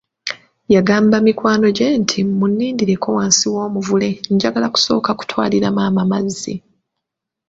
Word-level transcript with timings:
Yagamba 0.75 1.15
mikwano 1.25 1.67
gye 1.77 1.87
nti, 2.01 2.19
munnindireko 2.39 3.07
wansi 3.17 3.45
w'omuvule 3.53 4.09
njagala 4.33 4.67
kusooka 4.73 5.09
kutwalira 5.19 5.67
maama 5.77 6.03
mazzi. 6.11 6.53